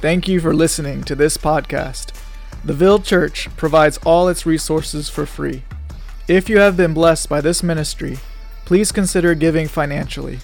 [0.00, 2.12] Thank you for listening to this podcast.
[2.64, 5.64] The Ville Church provides all its resources for free.
[6.28, 8.18] If you have been blessed by this ministry,
[8.64, 10.38] please consider giving financially.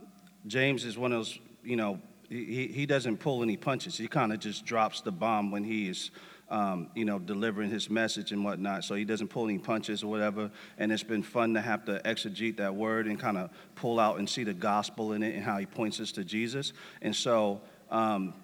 [0.48, 3.97] James is one of those, you know, he, he doesn't pull any punches.
[3.97, 6.10] He kind of just drops the bomb when he is
[6.52, 8.84] um, you know, delivering his message and whatnot.
[8.84, 10.51] So he doesn't pull any punches or whatever.
[10.77, 14.19] And it's been fun to have to exegete that word and kind of pull out
[14.19, 16.75] and see the gospel in it and how he points us to Jesus.
[17.01, 18.34] And so, um,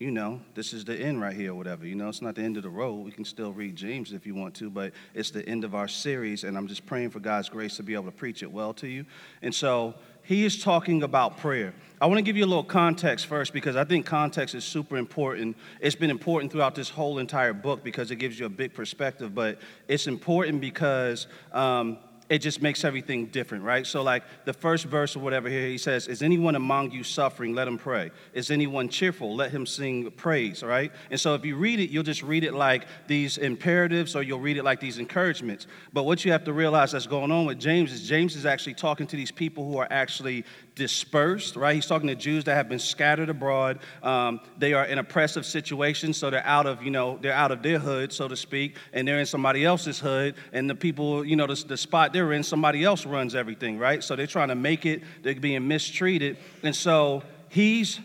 [0.00, 1.86] you know, this is the end right here or whatever.
[1.86, 3.04] You know, it's not the end of the road.
[3.04, 5.86] We can still read James if you want to, but it's the end of our
[5.86, 6.42] series.
[6.42, 8.88] And I'm just praying for God's grace to be able to preach it well to
[8.88, 9.04] you.
[9.42, 9.94] And so,
[10.30, 11.74] he is talking about prayer.
[12.00, 14.96] I want to give you a little context first because I think context is super
[14.96, 15.56] important.
[15.80, 19.34] It's been important throughout this whole entire book because it gives you a big perspective,
[19.34, 19.58] but
[19.88, 21.98] it's important because um,
[22.30, 23.84] it just makes everything different, right?
[23.84, 27.56] So, like the first verse or whatever here, he says, Is anyone among you suffering?
[27.56, 28.12] Let him pray.
[28.32, 29.34] Is anyone cheerful?
[29.34, 30.92] Let him sing praise, right?
[31.10, 34.38] And so, if you read it, you'll just read it like these imperatives or you'll
[34.38, 35.66] read it like these encouragements.
[35.92, 38.74] But what you have to realize that's going on with James is James is actually
[38.74, 40.44] talking to these people who are actually
[40.80, 41.74] dispersed, right?
[41.74, 43.80] He's talking to Jews that have been scattered abroad.
[44.02, 47.62] Um, they are in oppressive situations, so they're out of, you know, they're out of
[47.62, 50.36] their hood, so to speak, and they're in somebody else's hood.
[50.54, 54.02] And the people, you know, the, the spot they're in, somebody else runs everything, right?
[54.02, 56.38] So they're trying to make it, they're being mistreated.
[56.62, 58.00] And so he's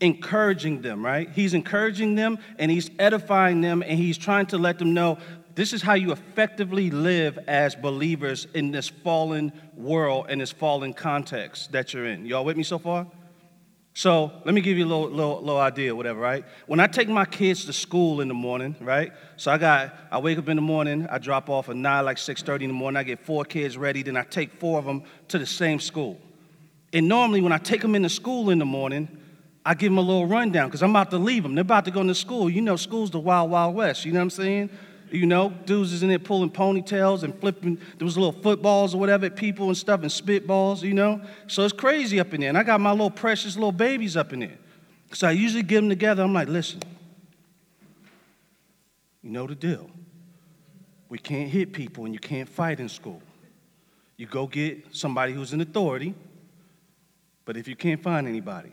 [0.00, 1.28] encouraging them, right?
[1.28, 5.18] He's encouraging them and he's edifying them and he's trying to let them know
[5.56, 10.92] this is how you effectively live as believers in this fallen world and this fallen
[10.92, 12.26] context that you're in.
[12.26, 13.06] Y'all with me so far?
[13.94, 16.44] So let me give you a little, little, little idea, whatever, right?
[16.66, 19.14] When I take my kids to school in the morning, right?
[19.38, 22.18] So I got, I wake up in the morning, I drop off at nine, like
[22.18, 25.04] 6.30 in the morning, I get four kids ready, then I take four of them
[25.28, 26.20] to the same school.
[26.92, 29.08] And normally when I take them into school in the morning,
[29.64, 31.54] I give them a little rundown because I'm about to leave them.
[31.54, 32.50] They're about to go into school.
[32.50, 34.04] You know, school's the wild, wild west.
[34.04, 34.70] You know what I'm saying?
[35.10, 39.26] You know, dudes is in there pulling ponytails and flipping, was little footballs or whatever
[39.26, 41.20] at people and stuff and spitballs, you know?
[41.46, 42.48] So it's crazy up in there.
[42.48, 44.58] And I got my little precious little babies up in there.
[45.12, 46.22] So I usually get them together.
[46.22, 46.82] I'm like, listen,
[49.22, 49.88] you know the deal.
[51.08, 53.22] We can't hit people and you can't fight in school.
[54.16, 56.14] You go get somebody who's in authority,
[57.44, 58.72] but if you can't find anybody,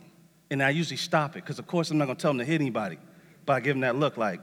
[0.50, 2.60] and I usually stop it, because of course I'm not gonna tell them to hit
[2.60, 2.98] anybody,
[3.46, 4.40] but I give them that look like,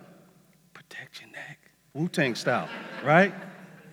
[0.74, 1.51] protect your neck.
[1.94, 2.70] Wu Tang style,
[3.04, 3.34] right?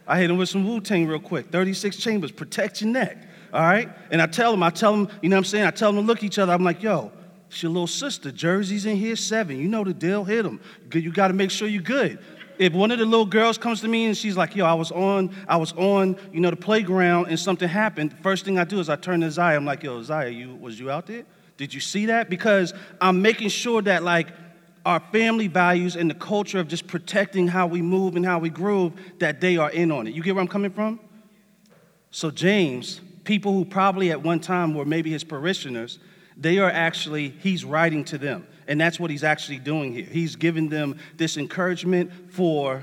[0.07, 1.51] I hit him with some Wu Tang real quick.
[1.51, 3.19] 36 chambers, protect your neck,
[3.53, 3.89] all right?
[4.11, 5.65] And I tell him, I tell him, you know what I'm saying?
[5.65, 6.53] I tell them to look each other.
[6.53, 7.11] I'm like, yo,
[7.49, 8.31] it's your little sister.
[8.31, 9.59] Jersey's in here, seven.
[9.59, 10.61] You know the deal, hit him.
[10.93, 12.19] You got to make sure you're good.
[12.59, 14.91] If one of the little girls comes to me and she's like, yo, I was
[14.91, 18.81] on, I was on, you know, the playground and something happened, first thing I do
[18.81, 19.57] is I turn to Zaya.
[19.57, 21.25] I'm like, yo, Zaya, you, was you out there?
[21.57, 22.31] Did you see that?
[22.31, 24.29] Because I'm making sure that, like,
[24.89, 28.49] our family values and the culture of just protecting how we move and how we
[28.49, 30.15] groove, that they are in on it.
[30.15, 30.99] You get where I'm coming from?
[32.11, 35.99] So, James, people who probably at one time were maybe his parishioners,
[36.39, 38.47] they are actually, he's writing to them.
[38.67, 40.07] And that's what he's actually doing here.
[40.07, 42.83] He's giving them this encouragement for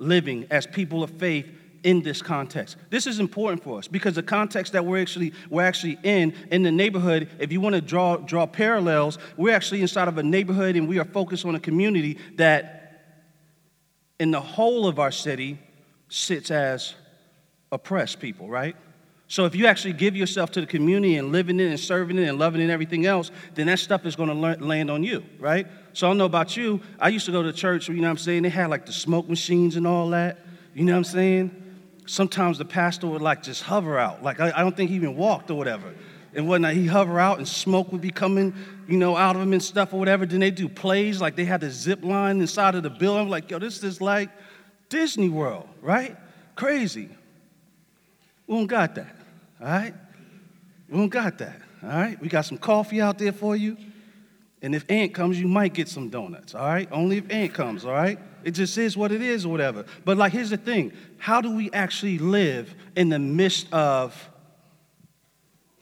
[0.00, 1.46] living as people of faith
[1.86, 2.76] in this context.
[2.90, 6.64] This is important for us because the context that we're actually we're actually in in
[6.64, 10.74] the neighborhood, if you want to draw draw parallels, we're actually inside of a neighborhood
[10.74, 13.22] and we are focused on a community that
[14.18, 15.60] in the whole of our city
[16.08, 16.94] sits as
[17.70, 18.74] oppressed people, right?
[19.28, 22.28] So if you actually give yourself to the community and living in and serving it
[22.28, 25.24] and loving it and everything else, then that stuff is going to land on you,
[25.38, 25.68] right?
[25.92, 26.80] So I don't know about you.
[26.98, 28.42] I used to go to church, you know what I'm saying?
[28.42, 30.38] They had like the smoke machines and all that.
[30.74, 31.65] You know what I'm saying?
[32.06, 34.22] Sometimes the pastor would like just hover out.
[34.22, 35.94] Like I, I don't think he even walked or whatever.
[36.34, 38.54] And whatnot, he hover out and smoke would be coming,
[38.86, 40.26] you know, out of him and stuff or whatever.
[40.26, 43.22] Then they do plays like they had the zip line inside of the building.
[43.22, 44.30] I'm like, yo, this is like
[44.88, 46.16] Disney World, right?
[46.54, 47.08] Crazy.
[48.46, 49.16] We don't got that,
[49.60, 49.94] all right?
[50.88, 52.20] We don't got that, all right?
[52.20, 53.76] We got some coffee out there for you.
[54.62, 56.88] And if Aunt comes, you might get some donuts, all right?
[56.90, 58.18] Only if Aunt comes, all right?
[58.42, 59.84] It just is what it is or whatever.
[60.04, 64.30] But like, here's the thing how do we actually live in the midst of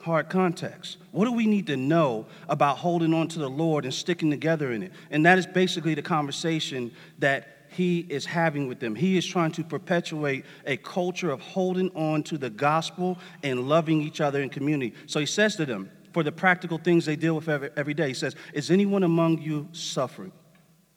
[0.04, 0.98] hard context.
[1.12, 4.72] What do we need to know about holding on to the Lord and sticking together
[4.72, 4.92] in it?
[5.10, 8.94] And that is basically the conversation that he is having with them.
[8.94, 14.02] He is trying to perpetuate a culture of holding on to the gospel and loving
[14.02, 14.94] each other in community.
[15.06, 18.08] So he says to them, for the practical things they deal with every, every day,
[18.08, 20.32] he says, Is anyone among you suffering?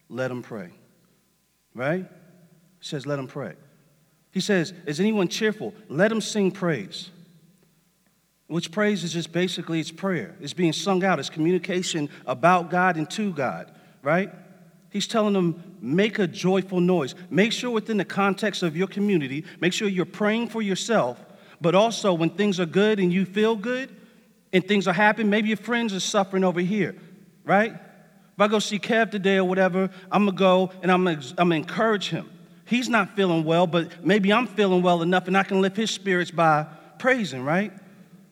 [0.07, 0.69] Let him pray.
[1.73, 2.05] Right?
[2.79, 3.55] He says, Let him pray.
[4.31, 5.73] He says, Is anyone cheerful?
[5.89, 7.09] Let him sing praise.
[8.45, 10.35] Which praise is just basically it's prayer.
[10.39, 11.19] It's being sung out.
[11.19, 13.71] It's communication about God and to God,
[14.03, 14.29] right?
[14.91, 17.13] He's telling them, make a joyful noise.
[17.29, 21.19] Make sure within the context of your community, make sure you're praying for yourself,
[21.59, 23.93] but also when things are good and you feel good
[24.53, 26.95] and things are happening, maybe your friends are suffering over here,
[27.43, 27.73] right?
[27.73, 31.49] If I go see Kev today or whatever, I'm gonna go and I'm gonna, I'm
[31.49, 32.29] gonna encourage him.
[32.65, 35.89] He's not feeling well, but maybe I'm feeling well enough and I can lift his
[35.89, 36.65] spirits by
[36.99, 37.71] praising, right?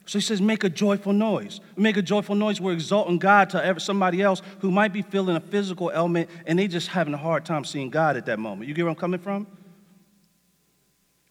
[0.04, 1.60] So he says, make a joyful noise.
[1.76, 2.60] Make a joyful noise.
[2.60, 6.68] We're exalting God to somebody else who might be feeling a physical ailment and they
[6.68, 8.68] just having a hard time seeing God at that moment.
[8.68, 9.48] You get where I'm coming from?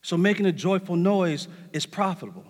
[0.01, 2.43] So making a joyful noise is profitable.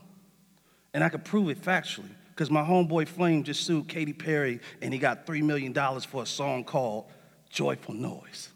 [0.93, 4.91] And I can prove it factually because my homeboy Flame just sued Katy Perry and
[4.93, 7.05] he got $3 million for a song called
[7.49, 8.49] Joyful Noise.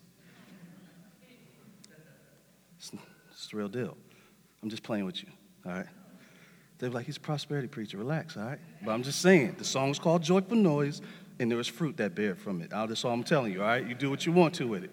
[2.77, 2.91] It's,
[3.31, 3.95] it's the real deal.
[4.61, 5.29] I'm just playing with you,
[5.65, 5.85] all right?
[6.77, 7.97] They're like, he's a prosperity preacher.
[7.97, 8.59] Relax, all right?
[8.83, 11.01] But I'm just saying, the song is called Joyful Noise,
[11.39, 12.71] and there is fruit that bear from it.
[12.71, 13.85] That's all I'm telling you, all right?
[13.85, 14.91] You do what you want to with it.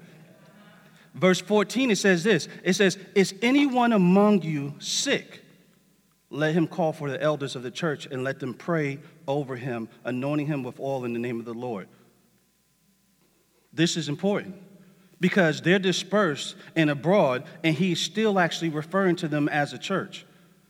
[1.14, 5.42] Verse 14, it says this It says, Is anyone among you sick?
[6.36, 9.88] Let him call for the elders of the church and let them pray over him,
[10.04, 11.88] anointing him with oil in the name of the Lord.
[13.72, 14.54] This is important
[15.18, 20.26] because they're dispersed and abroad, and he's still actually referring to them as a church.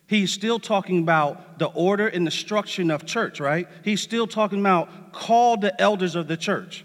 [0.07, 3.67] He's still talking about the order and the structure of church, right?
[3.85, 6.85] He's still talking about call the elders of the church,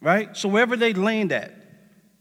[0.00, 0.34] right?
[0.34, 1.54] So wherever they land at,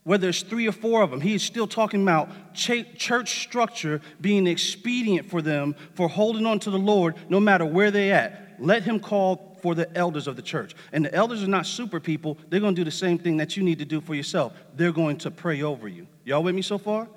[0.04, 4.48] whether it's three or four of them, he is still talking about church structure being
[4.48, 8.56] expedient for them for holding on to the Lord no matter where they at.
[8.60, 10.76] Let him call for the elders of the church.
[10.92, 12.38] And the elders are not super people.
[12.50, 14.54] They're going to do the same thing that you need to do for yourself.
[14.76, 16.08] They're going to pray over you.
[16.26, 17.08] Y'all with me so far?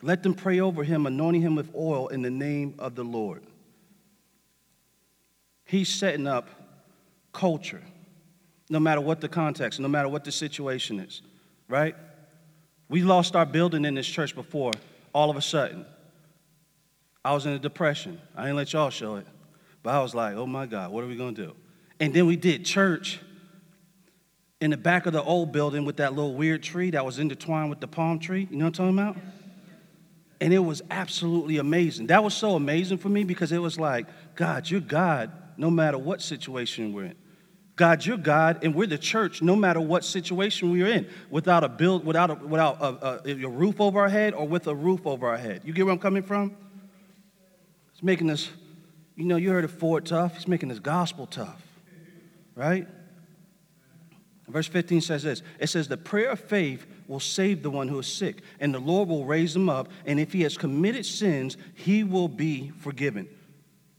[0.00, 3.42] Let them pray over him, anointing him with oil in the name of the Lord.
[5.64, 6.48] He's setting up
[7.32, 7.82] culture,
[8.68, 11.22] no matter what the context, no matter what the situation is,
[11.68, 11.94] right?
[12.92, 14.72] We lost our building in this church before,
[15.14, 15.86] all of a sudden.
[17.24, 18.20] I was in a depression.
[18.36, 19.26] I didn't let y'all show it.
[19.82, 21.56] But I was like, oh my God, what are we going to do?
[22.00, 23.18] And then we did church
[24.60, 27.70] in the back of the old building with that little weird tree that was intertwined
[27.70, 28.46] with the palm tree.
[28.50, 29.16] You know what I'm talking about?
[30.42, 32.08] And it was absolutely amazing.
[32.08, 35.96] That was so amazing for me because it was like, God, you're God no matter
[35.96, 37.16] what situation we're in.
[37.76, 41.68] God, you're God, and we're the church no matter what situation we're in, without a
[41.68, 45.06] build, without a, without a, a, a roof over our head or with a roof
[45.06, 45.62] over our head.
[45.64, 46.54] You get where I'm coming from?
[47.92, 48.50] It's making us,
[49.16, 50.36] you know, you heard of Ford tough.
[50.36, 51.62] He's making this gospel tough,
[52.54, 52.86] right?
[54.48, 57.98] Verse 15 says this it says, The prayer of faith will save the one who
[57.98, 61.56] is sick, and the Lord will raise him up, and if he has committed sins,
[61.74, 63.28] he will be forgiven.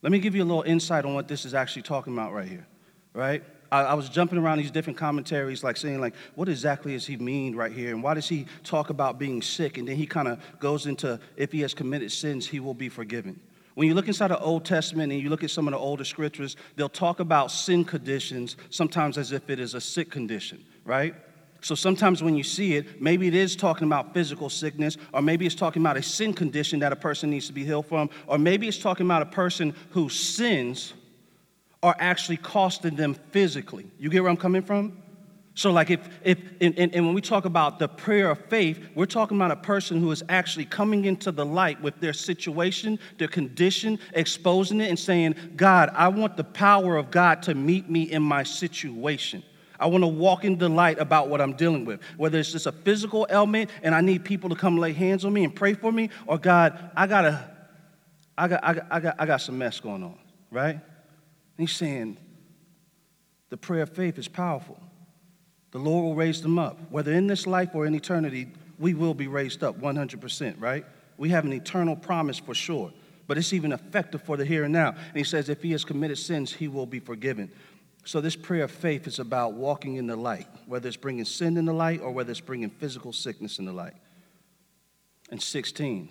[0.04, 2.48] Let me give you a little insight on what this is actually talking about right
[2.48, 2.68] here,
[3.14, 3.44] right?
[3.74, 7.18] I, I was jumping around these different commentaries, like saying, like, what exactly does he
[7.18, 7.90] mean right here?
[7.90, 9.80] And why does he talk about being sick?
[9.80, 12.88] And then he kind of goes into, if he has committed sins, he will be
[12.88, 13.40] forgiven.
[13.74, 16.06] When you look inside the Old Testament and you look at some of the older
[16.06, 21.16] scriptures, they'll talk about sin conditions sometimes as if it is a sick condition, right?
[21.62, 25.48] So sometimes when you see it, maybe it is talking about physical sickness, or maybe
[25.48, 28.38] it's talking about a sin condition that a person needs to be healed from, or
[28.38, 30.94] maybe it's talking about a person who sins
[31.84, 33.86] are actually costing them physically.
[34.00, 34.98] You get where I'm coming from?
[35.56, 38.84] So, like, if, if and, and, and, when we talk about the prayer of faith,
[38.96, 42.98] we're talking about a person who is actually coming into the light with their situation,
[43.20, 47.88] their condition, exposing it, and saying, God, I want the power of God to meet
[47.88, 49.44] me in my situation.
[49.80, 52.02] I want to walk in the light about what I'm dealing with.
[52.18, 55.34] Whether it's just a physical ailment and I need people to come lay hands on
[55.34, 57.48] me and pray for me, or God, I gotta,
[58.38, 60.18] got, I got, I got, I got some mess going on,
[60.50, 60.80] right?
[61.58, 62.18] And he's saying
[63.50, 64.80] the prayer of faith is powerful.
[65.72, 66.80] The Lord will raise them up.
[66.92, 68.48] Whether in this life or in eternity,
[68.80, 70.86] we will be raised up 100%, right?
[71.18, 72.92] We have an eternal promise for sure,
[73.28, 74.90] but it's even effective for the here and now.
[74.90, 77.52] And he says, if he has committed sins, he will be forgiven.
[78.06, 81.56] So, this prayer of faith is about walking in the light, whether it's bringing sin
[81.56, 83.94] in the light or whether it's bringing physical sickness in the light.
[85.32, 86.10] And 16,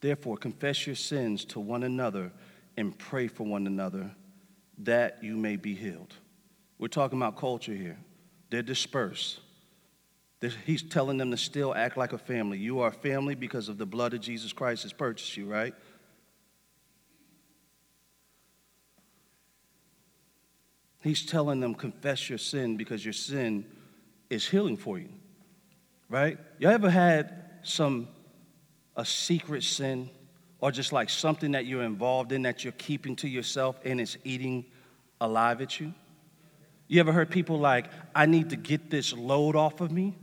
[0.00, 2.30] therefore, confess your sins to one another
[2.76, 4.10] and pray for one another
[4.78, 6.14] that you may be healed.
[6.78, 7.98] We're talking about culture here.
[8.48, 9.40] They're dispersed.
[10.64, 12.58] He's telling them to still act like a family.
[12.58, 15.74] You are a family because of the blood of Jesus Christ has purchased you, right?
[21.02, 23.66] He's telling them, confess your sin because your sin
[24.30, 25.10] is healing for you,
[26.08, 26.38] right?
[26.58, 28.08] You ever had some,
[28.96, 30.10] a secret sin
[30.60, 34.16] or just like something that you're involved in that you're keeping to yourself and it's
[34.24, 34.64] eating
[35.20, 35.92] alive at you?
[36.88, 40.16] You ever heard people like, I need to get this load off of me?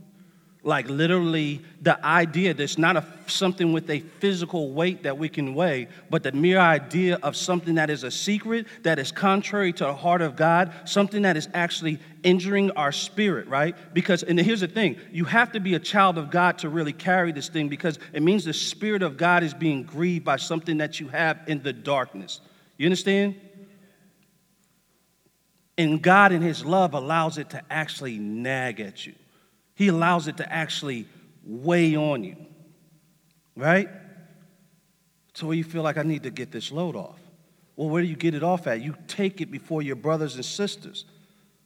[0.68, 5.54] Like literally the idea that's not a, something with a physical weight that we can
[5.54, 9.84] weigh, but the mere idea of something that is a secret, that is contrary to
[9.84, 13.74] the heart of God, something that is actually injuring our spirit, right?
[13.94, 16.92] Because, and here's the thing you have to be a child of God to really
[16.92, 20.76] carry this thing because it means the Spirit of God is being grieved by something
[20.78, 22.42] that you have in the darkness.
[22.76, 23.40] You understand?
[25.78, 29.14] And God, in His love, allows it to actually nag at you.
[29.78, 31.06] He allows it to actually
[31.44, 32.34] weigh on you,
[33.54, 33.88] right?
[35.34, 37.20] So you feel like I need to get this load off.
[37.76, 38.82] Well, where do you get it off at?
[38.82, 41.04] You take it before your brothers and sisters,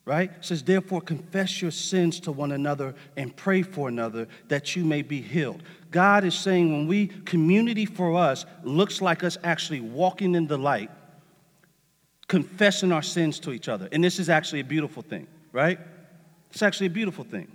[0.05, 0.31] right?
[0.31, 4.85] It says, therefore, confess your sins to one another and pray for another that you
[4.85, 5.63] may be healed.
[5.91, 10.59] God is saying when we, community for us, looks like us actually walking in the
[10.59, 10.91] light,
[12.29, 13.89] confessing our sins to each other.
[13.91, 15.79] And this is actually a beautiful thing, right?
[16.51, 17.51] It's actually a beautiful thing.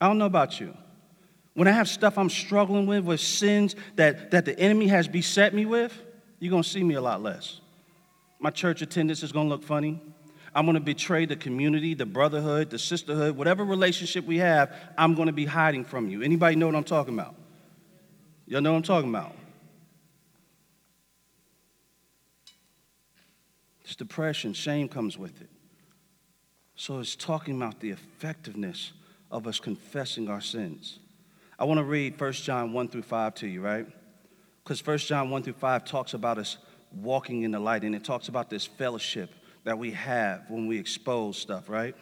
[0.00, 0.76] I don't know about you.
[1.54, 5.52] When I have stuff I'm struggling with, with sins that, that the enemy has beset
[5.52, 5.96] me with,
[6.38, 7.60] you're going to see me a lot less.
[8.38, 10.00] My church attendance is going to look funny.
[10.54, 15.14] I'm going to betray the community, the brotherhood, the sisterhood, whatever relationship we have, I'm
[15.14, 16.22] going to be hiding from you.
[16.22, 17.34] Anybody know what I'm talking about?
[18.46, 19.34] Y'all know what I'm talking about?
[23.84, 25.50] It's depression, shame comes with it.
[26.74, 28.92] So it's talking about the effectiveness
[29.30, 30.98] of us confessing our sins.
[31.58, 33.86] I want to read 1 John 1 through 5 to you, right?
[34.64, 36.58] Because 1 John 1 through 5 talks about us
[36.92, 39.30] walking in the light, and it talks about this fellowship
[39.64, 41.94] that we have when we expose stuff, right?
[41.94, 41.96] It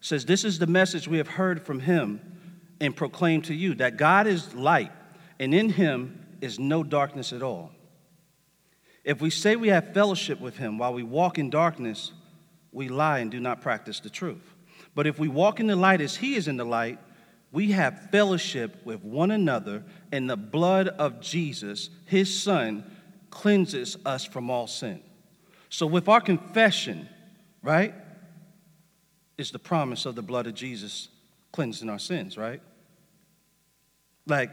[0.00, 2.20] says, This is the message we have heard from him
[2.80, 4.92] and proclaim to you that God is light,
[5.38, 7.70] and in him is no darkness at all.
[9.04, 12.12] If we say we have fellowship with him while we walk in darkness,
[12.72, 14.51] we lie and do not practice the truth.
[14.94, 16.98] But if we walk in the light as he is in the light,
[17.50, 22.84] we have fellowship with one another, and the blood of Jesus, his son,
[23.30, 25.02] cleanses us from all sin.
[25.68, 27.08] So, with our confession,
[27.62, 27.94] right,
[29.38, 31.08] is the promise of the blood of Jesus
[31.52, 32.60] cleansing our sins, right?
[34.26, 34.52] Like,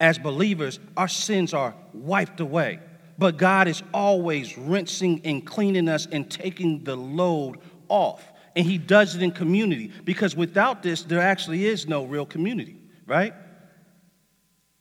[0.00, 2.80] as believers, our sins are wiped away.
[3.18, 8.24] But God is always rinsing and cleaning us and taking the load off
[8.58, 12.76] and he does it in community because without this, there actually is no real community,
[13.06, 13.32] right?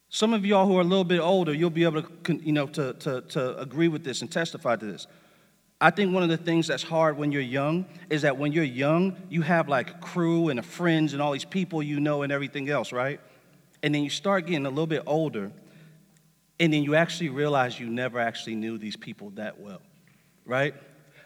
[0.10, 2.66] Some of y'all who are a little bit older, you'll be able to, you know,
[2.66, 5.06] to, to, to agree with this and testify to this.
[5.80, 8.64] I think one of the things that's hard when you're young is that when you're
[8.64, 12.32] young, you have like a crew and friends and all these people you know and
[12.32, 13.20] everything else, right?
[13.84, 15.52] And then you start getting a little bit older,
[16.60, 19.84] and then you actually realize you never actually knew these people that well,
[20.48, 20.74] right?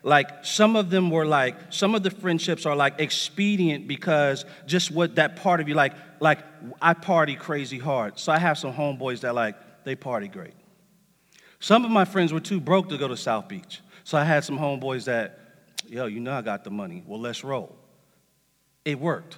[0.04, 4.92] Like some of them were like some of the friendships are like expedient because just
[4.92, 6.40] what that part of you like like
[6.82, 8.18] i party crazy hard.
[8.18, 10.54] So i have some homeboys that like they party great.
[11.60, 13.82] Some of my friends were too broke to go to south beach.
[14.04, 15.40] So i had some homeboys that
[15.88, 17.04] yo you know i got the money.
[17.06, 17.76] Well let's roll.
[18.84, 19.38] It worked.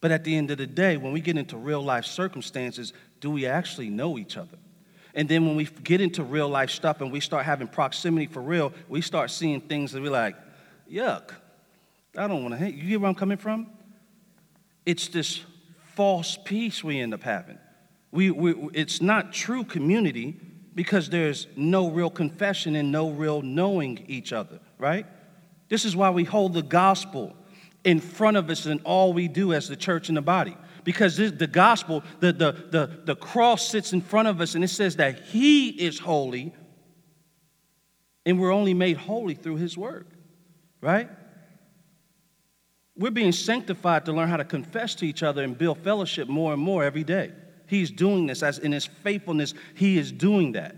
[0.00, 3.30] But at the end of the day when we get into real life circumstances do
[3.30, 4.58] we actually know each other
[5.16, 8.42] and then when we get into real life stuff and we start having proximity for
[8.42, 10.36] real, we start seeing things that we're like,
[10.92, 11.30] yuck,
[12.16, 12.74] I don't want to hate.
[12.74, 13.66] You get where I'm coming from?
[14.84, 15.40] It's this
[15.94, 17.58] false peace we end up having.
[18.12, 20.38] We, we, it's not true community
[20.74, 25.06] because there's no real confession and no real knowing each other, right?
[25.70, 27.34] This is why we hold the gospel
[27.84, 31.16] in front of us in all we do as the church and the body because
[31.16, 34.94] the gospel, the, the, the, the cross sits in front of us and it says
[34.96, 36.54] that He is holy
[38.24, 40.06] and we're only made holy through His work,
[40.80, 41.10] right?
[42.96, 46.52] We're being sanctified to learn how to confess to each other and build fellowship more
[46.52, 47.32] and more every day.
[47.66, 50.76] He's doing this as in His faithfulness, He is doing that.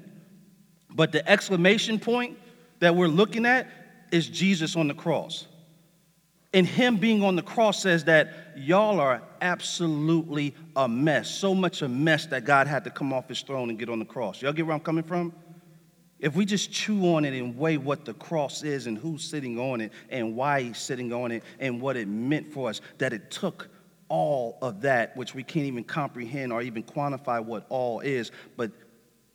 [0.91, 2.38] But the exclamation point
[2.79, 3.69] that we're looking at
[4.11, 5.47] is Jesus on the cross.
[6.55, 11.31] And him being on the cross says that y'all are absolutely a mess.
[11.31, 13.99] So much a mess that God had to come off his throne and get on
[13.99, 14.40] the cross.
[14.40, 15.33] Y'all get where I'm coming from?
[16.19, 19.59] if we just chew on it and weigh what the cross is and who's sitting
[19.59, 23.12] on it and why he's sitting on it and what it meant for us, that
[23.12, 23.69] it took
[24.09, 28.73] all of that, which we can't even comprehend or even quantify what all is, but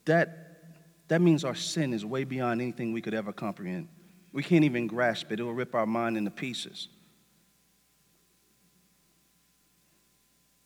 [0.06, 0.74] that,
[1.08, 3.88] that means our sin is way beyond anything we could ever comprehend.
[4.34, 6.90] We can't even grasp it, it will rip our mind into pieces.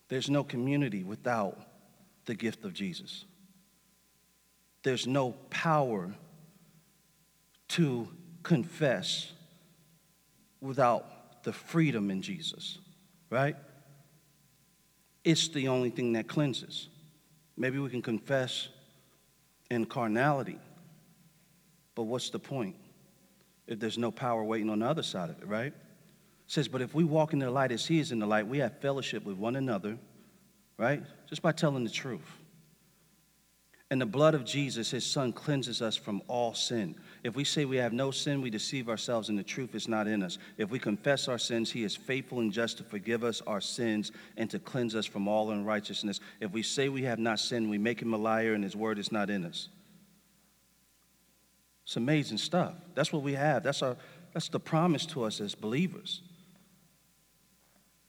[0.10, 1.60] There's no community without
[2.26, 3.26] the gift of Jesus
[4.88, 6.14] there's no power
[7.68, 8.08] to
[8.42, 9.34] confess
[10.62, 12.80] without the freedom in Jesus,
[13.30, 13.58] right?
[15.26, 16.88] It's the only thing that cleanses.
[17.58, 18.70] Maybe we can confess
[19.70, 20.58] in carnality,
[21.94, 22.78] but what's the point
[23.68, 25.74] if there's no power waiting on the other side of it, right?
[26.48, 28.60] Says, but if we walk in the light as he is in the light, we
[28.60, 29.98] have fellowship with one another,
[30.78, 31.04] right?
[31.28, 32.32] Just by telling the truth.
[33.90, 36.96] And the blood of Jesus, his son, cleanses us from all sin.
[37.24, 40.08] If we say we have no sin, we deceive ourselves and the truth is not
[40.08, 40.38] in us.
[40.58, 44.12] If we confess our sins, he is faithful and just to forgive us our sins
[44.36, 46.20] and to cleanse us from all unrighteousness.
[46.42, 49.00] If we say we have not sinned, we make him a liar and his word
[49.00, 49.70] is not in us.
[51.86, 52.74] It's amazing stuff.
[52.94, 53.64] That's what we have.
[53.64, 53.96] That's, our,
[54.34, 56.24] that's the promise to us as believers.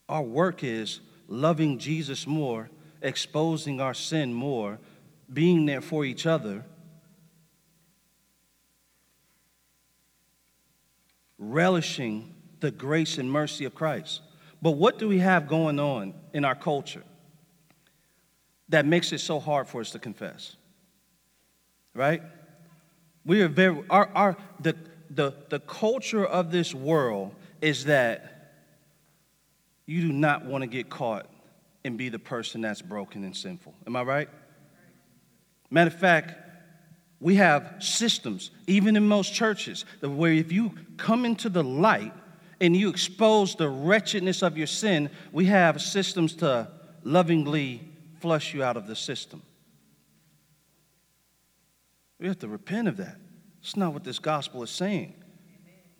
[0.09, 2.71] Our work is loving Jesus more,
[3.03, 4.79] exposing our sin more,
[5.33, 6.65] being there for each other,
[11.39, 14.23] relishing the grace and mercy of Christ.
[14.61, 17.05] But what do we have going on in our culture
[18.71, 20.57] that makes it so hard for us to confess?
[21.95, 22.23] Right?
[23.25, 24.75] We are very, our, our, the,
[25.11, 28.38] the, the culture of this world is that
[29.89, 31.27] you do not want to get caught
[31.83, 33.75] and be the person that's broken and sinful.
[33.87, 34.29] Am I right?
[35.71, 36.35] Matter of fact,
[37.21, 42.13] we have systems, even in most churches, where if you come into the light
[42.61, 46.69] and you expose the wretchedness of your sin, we have systems to
[47.03, 47.81] lovingly
[48.21, 49.43] flush you out of the system.
[52.21, 53.17] We have to repent of that.
[53.63, 55.15] It's not what this gospel is saying.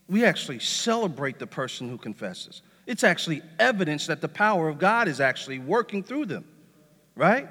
[0.09, 2.61] We actually celebrate the person who confesses.
[2.89, 6.47] It's actually evidence that the power of God is actually working through them,
[7.15, 7.47] right?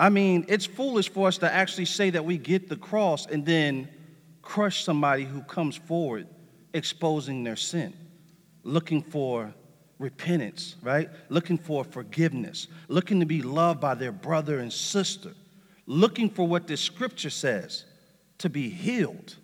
[0.00, 3.46] I mean, it's foolish for us to actually say that we get the cross and
[3.46, 3.88] then
[4.42, 6.26] crush somebody who comes forward
[6.74, 7.94] exposing their sin,
[8.64, 9.54] looking for
[10.00, 11.08] repentance, right?
[11.28, 15.34] Looking for forgiveness, looking to be loved by their brother and sister,
[15.86, 17.84] looking for what this scripture says
[18.38, 19.36] to be healed.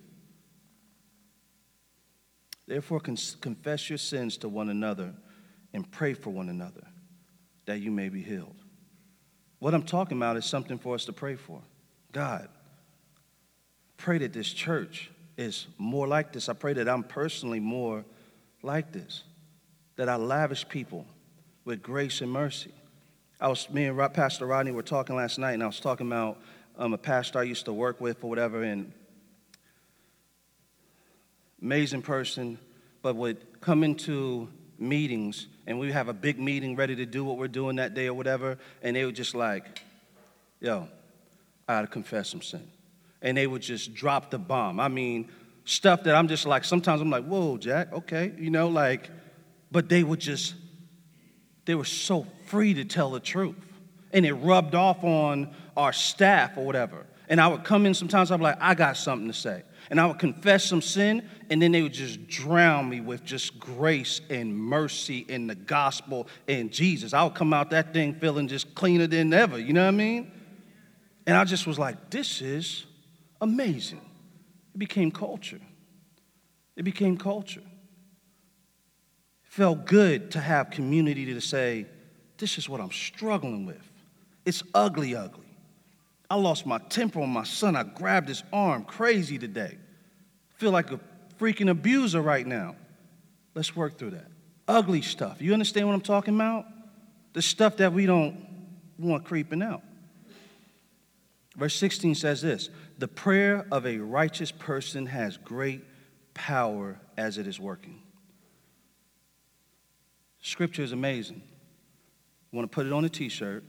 [2.67, 5.13] Therefore, confess your sins to one another
[5.73, 6.87] and pray for one another
[7.65, 8.55] that you may be healed.
[9.59, 11.61] What I'm talking about is something for us to pray for.
[12.11, 12.49] God,
[13.97, 16.49] pray that this church is more like this.
[16.49, 18.05] I pray that I'm personally more
[18.61, 19.23] like this,
[19.95, 21.05] that I lavish people
[21.65, 22.71] with grace and mercy.
[23.39, 26.39] I was, me and Pastor Rodney were talking last night, and I was talking about
[26.77, 28.91] um, a pastor I used to work with or whatever, and
[31.61, 32.57] amazing person,
[33.01, 37.37] but would come into meetings and we have a big meeting ready to do what
[37.37, 39.81] we're doing that day or whatever, and they would just like,
[40.59, 40.87] yo,
[41.67, 42.67] I gotta confess some sin.
[43.21, 44.79] And they would just drop the bomb.
[44.79, 45.29] I mean,
[45.63, 49.09] stuff that I'm just like, sometimes I'm like, whoa, Jack, okay, you know, like,
[49.71, 50.53] but they would just,
[51.65, 53.55] they were so free to tell the truth.
[54.13, 57.05] And it rubbed off on our staff or whatever.
[57.27, 60.05] And I would come in sometimes, I'm like, I got something to say and I
[60.05, 64.57] would confess some sin, and then they would just drown me with just grace and
[64.57, 67.13] mercy in the gospel and Jesus.
[67.13, 69.97] I would come out that thing feeling just cleaner than ever, you know what I
[69.97, 70.31] mean?
[71.27, 72.85] And I just was like, this is
[73.41, 74.01] amazing.
[74.73, 75.61] It became culture.
[76.75, 77.61] It became culture.
[77.61, 77.65] It
[79.43, 81.87] felt good to have community to say,
[82.37, 83.81] this is what I'm struggling with.
[84.45, 85.44] It's ugly, ugly.
[86.29, 87.75] I lost my temper on my son.
[87.75, 89.77] I grabbed his arm crazy today.
[90.55, 90.99] Feel like a
[91.39, 92.75] freaking abuser right now.
[93.53, 94.27] Let's work through that.
[94.67, 95.41] Ugly stuff.
[95.41, 96.65] You understand what I'm talking about?
[97.33, 98.45] The stuff that we don't
[98.97, 99.81] want creeping out.
[101.55, 105.83] Verse 16 says this The prayer of a righteous person has great
[106.33, 108.01] power as it is working.
[110.41, 111.41] Scripture is amazing.
[112.51, 113.63] You want to put it on a t shirt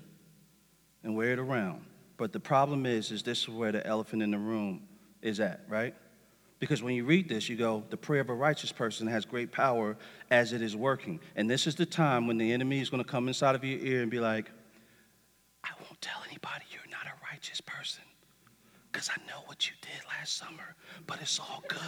[1.03, 1.85] and wear it around.
[2.17, 4.83] But the problem is, is this is where the elephant in the room
[5.23, 5.95] is at, right?
[6.59, 9.53] Because when you read this, you go, the prayer of a righteous person has great
[9.53, 9.97] power
[10.31, 11.21] as it is working.
[11.37, 13.79] And this is the time when the enemy is going to come inside of your
[13.81, 14.51] ear and be like,
[15.63, 18.03] I won't tell anybody you're not a righteous person.
[18.97, 20.75] because I know what you did last summer,
[21.07, 21.79] but it's all good.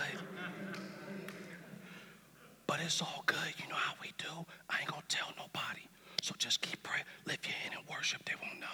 [2.66, 3.54] But it's all good.
[3.56, 4.44] You know how we do?
[4.68, 5.80] I ain't gonna tell nobody.
[6.20, 7.06] So just keep praying.
[7.26, 8.22] Lift your hand and worship.
[8.26, 8.66] They won't know.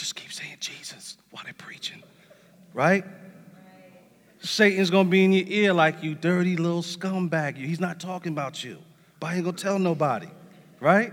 [0.00, 2.02] Just keep saying Jesus while they're preaching.
[2.72, 3.04] Right?
[4.40, 7.58] Satan's gonna be in your ear like you dirty little scumbag.
[7.58, 8.78] He's not talking about you,
[9.20, 10.28] but I ain't gonna tell nobody.
[10.80, 11.12] Right?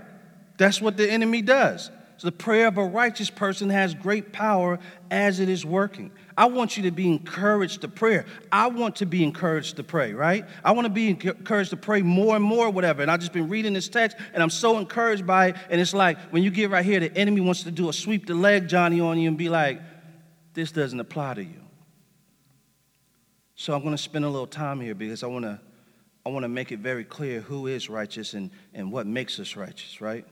[0.58, 1.92] That's what the enemy does.
[2.18, 4.80] So the prayer of a righteous person has great power
[5.12, 6.12] as it is working.
[6.36, 8.24] I want you to be encouraged to pray.
[8.52, 10.44] I want to be encouraged to pray, right?
[10.64, 13.04] I want to be encouraged to pray more and more, whatever.
[13.04, 15.56] And I've just been reading this text and I'm so encouraged by it.
[15.70, 18.26] And it's like when you get right here, the enemy wants to do a sweep
[18.26, 19.80] the leg, Johnny, on you and be like,
[20.54, 21.62] this doesn't apply to you.
[23.54, 25.60] So I'm going to spend a little time here because I want to
[26.26, 29.56] I want to make it very clear who is righteous and, and what makes us
[29.56, 30.26] righteous, right?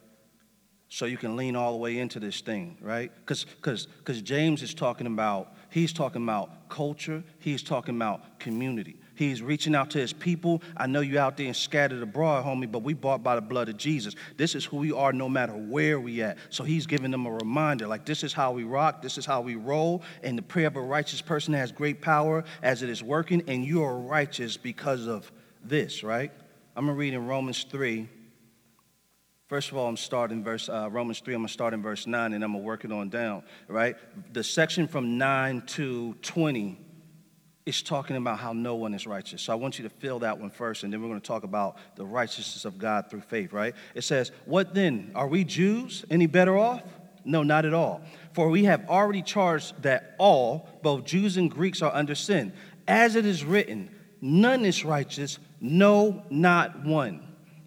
[0.89, 3.11] So you can lean all the way into this thing, right?
[3.25, 3.87] Because
[4.21, 8.97] James is talking about he's talking about culture, he's talking about community.
[9.15, 10.61] He's reaching out to his people.
[10.75, 13.69] I know you out there and scattered abroad, homie, but we bought by the blood
[13.69, 14.13] of Jesus.
[14.35, 16.37] This is who we are no matter where we at.
[16.49, 19.39] So he's giving them a reminder like this is how we rock, this is how
[19.39, 23.01] we roll, and the prayer of a righteous person has great power as it is
[23.01, 25.31] working, and you are righteous because of
[25.63, 26.31] this, right?
[26.75, 28.09] I'm gonna read in Romans 3
[29.47, 31.35] First of all, I'm starting verse uh, Romans 3.
[31.35, 33.95] I'm gonna start in verse 9 and I'm gonna work it on down, right?
[34.33, 36.79] The section from 9 to 20
[37.67, 39.43] is talking about how no one is righteous.
[39.43, 41.77] So I want you to fill that one first, and then we're gonna talk about
[41.95, 43.75] the righteousness of God through faith, right?
[43.93, 45.11] It says, What then?
[45.13, 46.81] Are we Jews any better off?
[47.23, 48.01] No, not at all.
[48.33, 52.51] For we have already charged that all, both Jews and Greeks, are under sin.
[52.87, 57.34] As it is written, none is righteous, no, not one.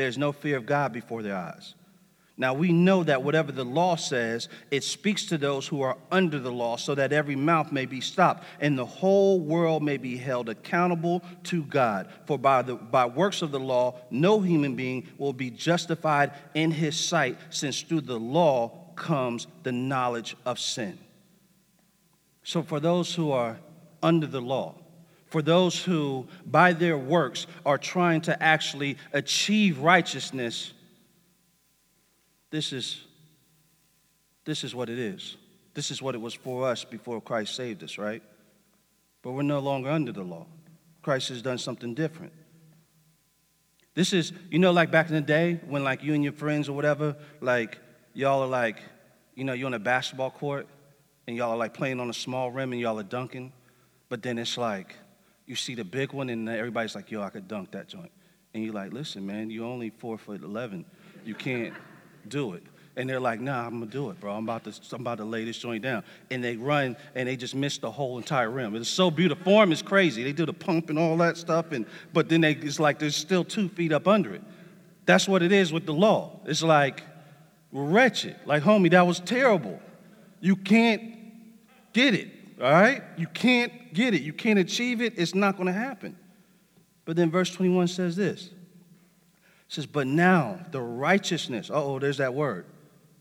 [0.00, 1.74] There's no fear of God before their eyes.
[2.38, 6.38] Now we know that whatever the law says, it speaks to those who are under
[6.38, 10.16] the law, so that every mouth may be stopped and the whole world may be
[10.16, 12.08] held accountable to God.
[12.24, 16.70] For by, the, by works of the law, no human being will be justified in
[16.70, 20.98] his sight, since through the law comes the knowledge of sin.
[22.42, 23.58] So for those who are
[24.02, 24.76] under the law,
[25.30, 30.72] for those who, by their works, are trying to actually achieve righteousness,
[32.50, 33.00] this is,
[34.44, 35.36] this is what it is.
[35.72, 38.22] This is what it was for us before Christ saved us, right?
[39.22, 40.46] But we're no longer under the law.
[41.02, 42.32] Christ has done something different.
[43.94, 46.68] This is, you know, like back in the day when, like, you and your friends
[46.68, 47.78] or whatever, like,
[48.14, 48.78] y'all are like,
[49.36, 50.66] you know, you're on a basketball court
[51.28, 53.52] and y'all are like playing on a small rim and y'all are dunking,
[54.08, 54.96] but then it's like,
[55.50, 58.12] you see the big one, and everybody's like, yo, I could dunk that joint.
[58.54, 60.84] And you're like, listen, man, you're only four foot 11.
[61.24, 61.74] You can't
[62.28, 62.62] do it.
[62.96, 64.32] And they're like, nah, I'm gonna do it, bro.
[64.32, 66.04] I'm about to, I'm about to lay this joint down.
[66.30, 68.76] And they run and they just miss the whole entire rim.
[68.76, 69.42] It's so beautiful.
[69.44, 70.22] Form is crazy.
[70.22, 73.16] They do the pump and all that stuff, and but then they, it's like there's
[73.16, 74.42] still two feet up under it.
[75.04, 76.38] That's what it is with the law.
[76.46, 77.02] It's like
[77.72, 78.36] wretched.
[78.46, 79.80] Like, homie, that was terrible.
[80.40, 81.02] You can't
[81.92, 82.39] get it.
[82.60, 83.02] All right?
[83.16, 84.22] You can't get it.
[84.22, 85.14] You can't achieve it.
[85.16, 86.16] It's not going to happen.
[87.04, 88.46] But then verse 21 says this.
[88.46, 88.52] It
[89.68, 92.66] says, But now the righteousness, oh, there's that word.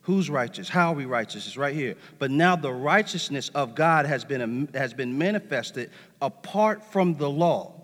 [0.01, 0.69] Who's righteous?
[0.69, 1.45] How are we righteous?
[1.47, 1.95] It's right here.
[2.17, 7.29] But now the righteousness of God has been, um, has been manifested apart from the
[7.29, 7.75] law.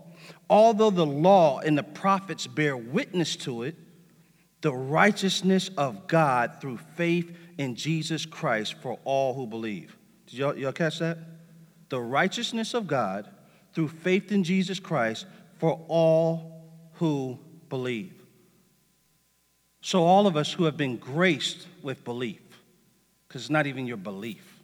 [0.50, 3.76] Although the law and the prophets bear witness to it,
[4.62, 9.96] the righteousness of God through faith in Jesus Christ for all who believe.
[10.28, 11.20] Did y'all, y'all catch that?
[11.90, 13.30] The righteousness of God
[13.74, 15.26] through faith in Jesus Christ
[15.58, 18.14] for all who believe.
[19.82, 22.42] So, all of us who have been graced with belief,
[23.28, 24.62] because it's not even your belief,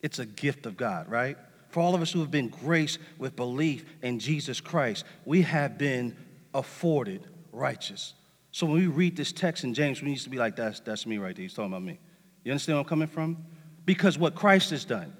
[0.00, 1.36] it's a gift of God, right?
[1.70, 5.78] For all of us who have been graced with belief in Jesus Christ, we have
[5.78, 6.16] been
[6.52, 8.14] afforded righteous.
[8.52, 11.06] So when we read this text in James, we need to be like, that's, that's
[11.06, 11.42] me right there.
[11.44, 11.98] He's talking about me.
[12.44, 13.44] You understand where I'm coming from?
[13.86, 15.12] Because what Christ has done,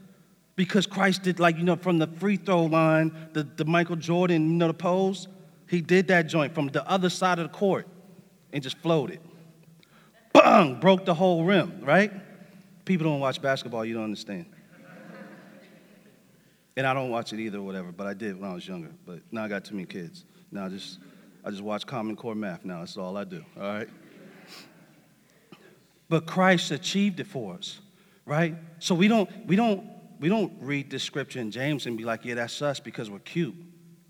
[0.60, 4.46] because Christ did, like, you know, from the free throw line, the, the Michael Jordan,
[4.46, 5.26] you know, the pose,
[5.66, 7.88] he did that joint from the other side of the court
[8.52, 9.20] and just floated.
[10.34, 10.78] Bang!
[10.78, 12.12] Broke the whole rim, right?
[12.84, 14.52] People don't watch basketball, you don't understand.
[16.76, 18.90] And I don't watch it either, or whatever, but I did when I was younger.
[19.06, 20.26] But now I got too many kids.
[20.52, 20.98] Now I just,
[21.42, 22.80] I just watch Common Core math now.
[22.80, 23.88] That's all I do, all right?
[26.10, 27.80] But Christ achieved it for us,
[28.26, 28.56] right?
[28.78, 32.24] So we don't, we don't, we don't read this scripture in James and be like,
[32.24, 33.54] yeah, that's us because we're cute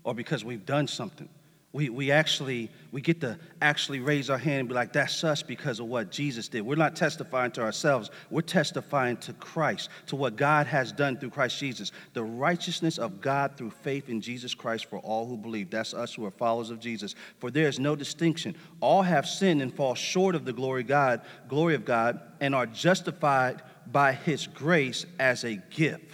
[0.03, 1.29] or because we've done something.
[1.73, 5.41] We, we actually, we get to actually raise our hand and be like, that's us
[5.41, 6.63] because of what Jesus did.
[6.63, 8.09] We're not testifying to ourselves.
[8.29, 11.93] We're testifying to Christ, to what God has done through Christ Jesus.
[12.11, 15.69] The righteousness of God through faith in Jesus Christ for all who believe.
[15.69, 17.15] That's us who are followers of Jesus.
[17.39, 18.53] For there is no distinction.
[18.81, 22.65] All have sinned and fall short of the glory God, glory of God, and are
[22.65, 26.11] justified by his grace as a gift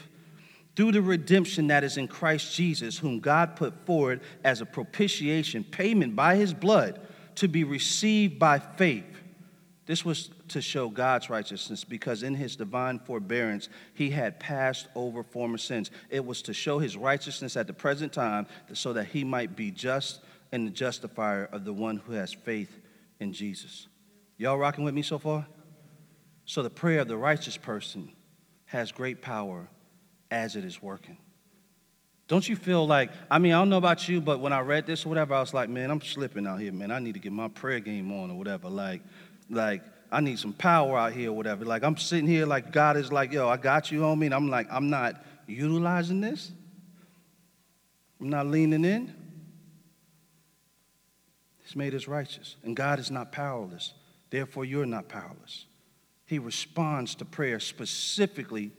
[0.75, 5.63] through the redemption that is in Christ Jesus, whom God put forward as a propitiation,
[5.63, 7.01] payment by his blood
[7.35, 9.05] to be received by faith.
[9.87, 15.23] This was to show God's righteousness because in his divine forbearance he had passed over
[15.23, 15.89] former sins.
[16.09, 19.71] It was to show his righteousness at the present time so that he might be
[19.71, 20.19] just
[20.51, 22.79] and the justifier of the one who has faith
[23.19, 23.87] in Jesus.
[24.37, 25.47] Y'all rocking with me so far?
[26.47, 28.09] So the prayer of the righteous person
[28.65, 29.67] has great power
[30.31, 31.17] as it is working.
[32.29, 34.85] Don't you feel like, I mean, I don't know about you, but when I read
[34.85, 36.89] this or whatever, I was like, man, I'm slipping out here, man.
[36.89, 38.69] I need to get my prayer game on or whatever.
[38.69, 39.01] Like,
[39.49, 41.65] like, I need some power out here or whatever.
[41.65, 44.25] Like, I'm sitting here like God is like, yo, I got you, homie.
[44.25, 46.51] And I'm like, I'm not utilizing this.
[48.21, 49.13] I'm not leaning in.
[51.63, 52.55] He's made us righteous.
[52.63, 53.93] And God is not powerless.
[54.29, 55.65] Therefore, you're not powerless.
[56.27, 58.71] He responds to prayer specifically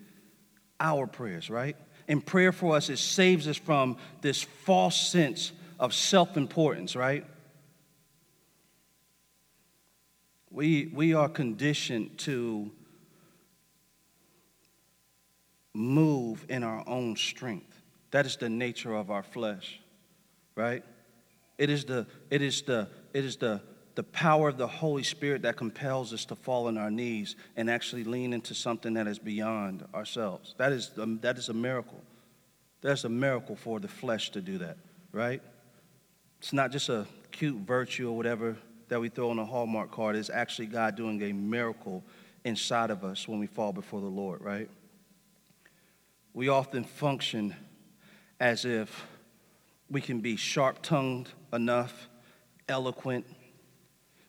[0.78, 1.76] our prayers, right?
[2.06, 7.24] And prayer for us, it saves us from this false sense of self importance, right?
[10.50, 12.70] We, we are conditioned to
[15.74, 17.80] move in our own strength.
[18.10, 19.80] That is the nature of our flesh,
[20.54, 20.84] right?
[21.56, 23.62] It is the, it is the, it is the
[23.98, 27.68] the power of the Holy Spirit that compels us to fall on our knees and
[27.68, 30.54] actually lean into something that is beyond ourselves.
[30.56, 32.00] That is, um, that is a miracle.
[32.80, 34.76] That's a miracle for the flesh to do that,
[35.10, 35.42] right?
[36.38, 38.56] It's not just a cute virtue or whatever
[38.86, 40.14] that we throw on a Hallmark card.
[40.14, 42.04] It's actually God doing a miracle
[42.44, 44.70] inside of us when we fall before the Lord, right?
[46.34, 47.56] We often function
[48.38, 49.08] as if
[49.90, 52.08] we can be sharp tongued enough,
[52.68, 53.26] eloquent,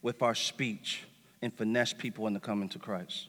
[0.01, 1.03] with our speech
[1.41, 3.27] and finesse people into coming to Christ.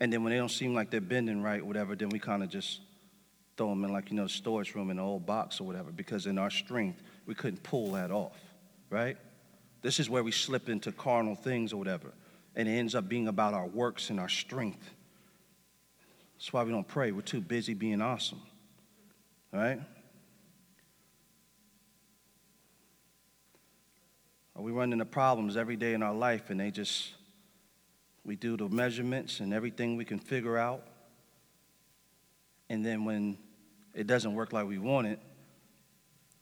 [0.00, 2.48] And then when they don't seem like they're bending right, whatever, then we kind of
[2.48, 2.80] just
[3.56, 5.92] throw them in like, you know, the storage room in an old box or whatever,
[5.92, 8.38] because in our strength, we couldn't pull that off,
[8.90, 9.16] right?
[9.82, 12.12] This is where we slip into carnal things or whatever.
[12.56, 14.90] And it ends up being about our works and our strength.
[16.36, 17.12] That's why we don't pray.
[17.12, 18.42] We're too busy being awesome,
[19.52, 19.80] right?
[24.62, 27.10] We run into problems every day in our life and they just,
[28.24, 30.82] we do the measurements and everything we can figure out.
[32.70, 33.38] And then when
[33.94, 35.18] it doesn't work like we want it,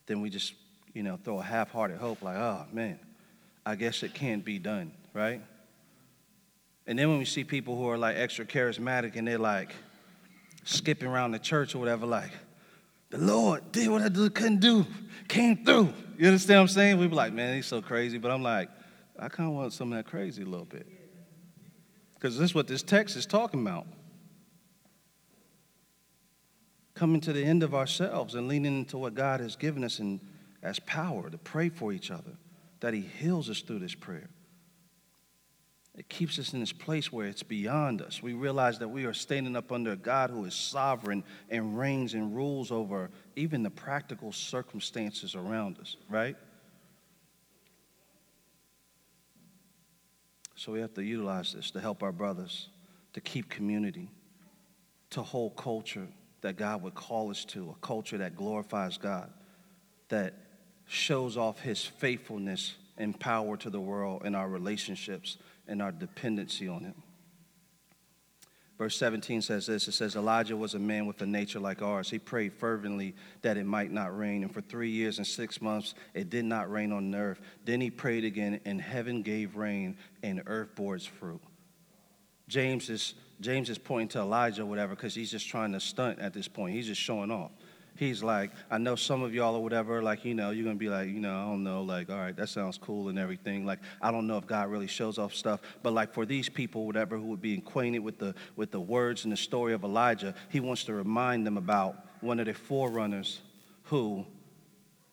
[0.06, 0.54] then we just,
[0.92, 2.98] you know, throw a half hearted hope like, oh man,
[3.64, 5.40] I guess it can't be done, right?
[6.86, 9.74] And then when we see people who are like extra charismatic and they're like
[10.64, 12.32] skipping around the church or whatever, like,
[13.10, 14.86] the Lord did what I couldn't do,
[15.28, 15.92] came through.
[16.16, 16.98] You understand what I'm saying?
[16.98, 18.18] We be like, man, he's so crazy.
[18.18, 18.70] But I'm like,
[19.18, 20.86] I kind of want some of that crazy a little bit.
[22.14, 23.86] Because this is what this text is talking about.
[26.94, 30.20] Coming to the end of ourselves and leaning into what God has given us in,
[30.62, 32.36] as power to pray for each other,
[32.80, 34.28] that He heals us through this prayer.
[36.00, 38.22] It keeps us in this place where it's beyond us.
[38.22, 42.14] We realize that we are standing up under a God who is sovereign and reigns
[42.14, 46.36] and rules over even the practical circumstances around us, right?
[50.54, 52.70] So we have to utilize this to help our brothers,
[53.12, 54.08] to keep community,
[55.10, 56.08] to hold culture
[56.40, 59.30] that God would call us to, a culture that glorifies God,
[60.08, 60.32] that
[60.86, 65.36] shows off his faithfulness and power to the world in our relationships
[65.70, 67.02] and our dependency on him.
[68.80, 72.08] Verse 17 says this it says, Elijah was a man with a nature like ours.
[72.08, 74.42] He prayed fervently that it might not rain.
[74.42, 77.42] And for three years and six months, it did not rain on earth.
[77.66, 81.42] Then he prayed again, and heaven gave rain, and earth bore its fruit.
[82.48, 86.32] James is, James is pointing to Elijah whatever because he's just trying to stunt at
[86.32, 86.74] this point.
[86.74, 87.50] He's just showing off.
[88.00, 90.80] He's like, I know some of y'all or whatever, like, you know, you're going to
[90.80, 93.66] be like, you know, I don't know, like, all right, that sounds cool and everything.
[93.66, 95.60] Like, I don't know if God really shows off stuff.
[95.82, 99.24] But like for these people, whatever, who would be acquainted with the, with the words
[99.24, 103.42] and the story of Elijah, he wants to remind them about one of the forerunners
[103.82, 104.24] who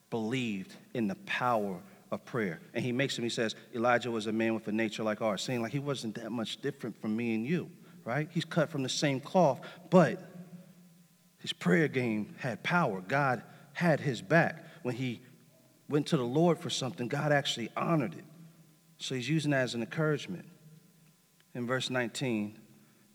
[0.10, 2.62] believed in the power of prayer.
[2.74, 5.42] And he makes him, he says, Elijah was a man with a nature like ours,
[5.42, 7.70] saying like he wasn't that much different from me and you,
[8.06, 8.30] right?
[8.32, 10.37] He's cut from the same cloth, but
[11.48, 13.00] his prayer game had power.
[13.00, 14.66] God had his back.
[14.84, 15.22] When he
[15.88, 18.26] went to the Lord for something, God actually honored it.
[18.98, 20.46] So he's using that as an encouragement.
[21.56, 22.60] In verse 19,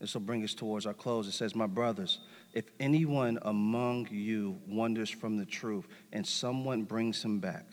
[0.01, 1.29] this will bring us towards our close.
[1.29, 2.21] It says, My brothers,
[2.55, 7.67] if anyone among you wanders from the truth and someone brings him back,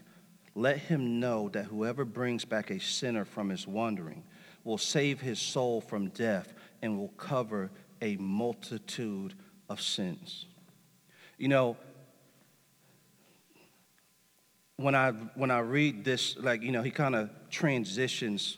[0.56, 4.26] let him know that whoever brings back a sinner from his wandering
[4.66, 9.36] will save his soul from death and will cover a multitude
[9.70, 10.48] of sins.
[11.40, 11.78] You know,
[14.76, 18.58] when I when I read this, like you know, he kind of transitions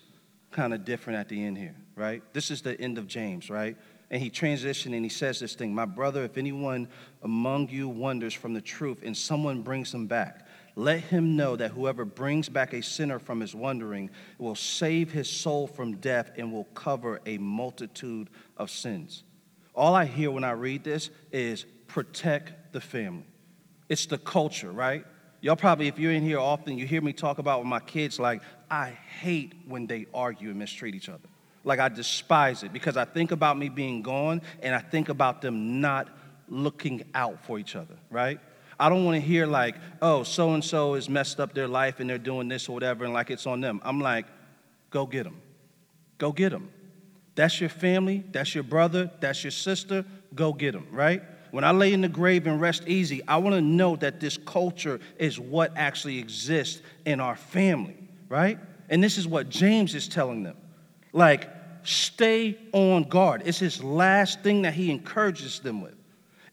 [0.49, 2.23] kind of different at the end here, right?
[2.33, 3.77] This is the end of James, right?
[4.09, 6.89] And he transitions and he says this thing, my brother, if anyone
[7.21, 11.71] among you wanders from the truth and someone brings him back, let him know that
[11.71, 16.51] whoever brings back a sinner from his wandering will save his soul from death and
[16.51, 19.23] will cover a multitude of sins.
[19.73, 23.25] All I hear when I read this is protect the family.
[23.89, 25.05] It's the culture, right?
[25.41, 28.17] Y'all probably, if you're in here often, you hear me talk about with my kids,
[28.17, 31.27] like, I hate when they argue and mistreat each other.
[31.65, 35.41] Like, I despise it because I think about me being gone and I think about
[35.41, 36.07] them not
[36.47, 38.39] looking out for each other, right?
[38.79, 41.99] I don't want to hear, like, oh, so and so has messed up their life
[41.99, 43.81] and they're doing this or whatever, and like it's on them.
[43.83, 44.27] I'm like,
[44.91, 45.41] go get them.
[46.17, 46.71] Go get them.
[47.35, 51.21] That's your family, that's your brother, that's your sister, go get them, right?
[51.51, 54.37] When I lay in the grave and rest easy, I want to know that this
[54.37, 57.97] culture is what actually exists in our family,
[58.29, 58.57] right?
[58.89, 60.55] And this is what James is telling them.
[61.11, 61.49] Like,
[61.83, 63.43] stay on guard.
[63.45, 65.95] It's his last thing that he encourages them with.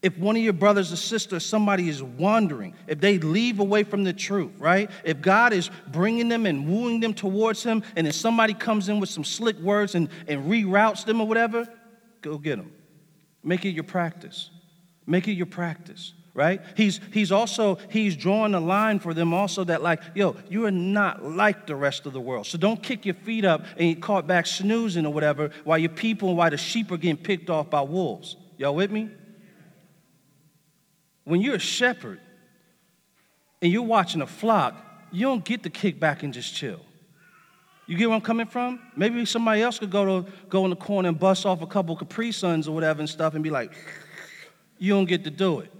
[0.00, 4.04] If one of your brothers or sisters, somebody is wandering, if they leave away from
[4.04, 4.88] the truth, right?
[5.02, 9.00] If God is bringing them and wooing them towards Him, and then somebody comes in
[9.00, 11.68] with some slick words and, and reroutes them or whatever,
[12.22, 12.70] go get them.
[13.42, 14.50] Make it your practice.
[15.08, 16.60] Make it your practice right?
[16.76, 20.70] He's he's also he's drawing a line for them also that like yo you are
[20.70, 22.46] not like the rest of the world.
[22.46, 25.90] So don't kick your feet up and get caught back snoozing or whatever while your
[25.90, 28.36] people and while the sheep are getting picked off by wolves.
[28.56, 29.10] Y'all with me?
[31.24, 32.20] When you're a shepherd
[33.60, 34.76] and you're watching a flock
[35.10, 36.80] you don't get to kick back and just chill.
[37.86, 38.78] You get where I'm coming from?
[38.94, 41.96] Maybe somebody else could go to go in the corner and bust off a couple
[41.96, 43.72] Capri Suns or whatever and stuff and be like,
[44.78, 45.72] you don't get to do it.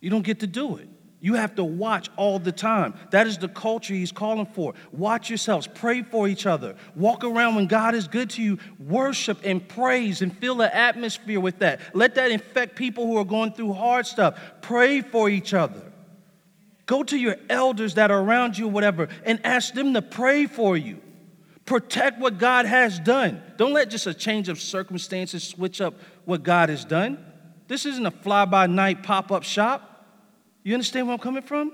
[0.00, 0.88] You don't get to do it.
[1.22, 2.94] You have to watch all the time.
[3.12, 4.74] That is the culture he's calling for.
[4.90, 6.74] Watch yourselves, pray for each other.
[6.96, 11.38] Walk around when God is good to you, worship and praise and fill the atmosphere
[11.38, 11.80] with that.
[11.94, 14.36] Let that infect people who are going through hard stuff.
[14.62, 15.92] Pray for each other.
[16.86, 20.76] Go to your elders that are around you, whatever, and ask them to pray for
[20.76, 21.00] you.
[21.66, 23.40] Protect what God has done.
[23.56, 27.24] Don't let just a change of circumstances switch up what God has done.
[27.68, 30.06] This isn't a fly by night pop up shop.
[30.62, 31.72] You understand where I'm coming from?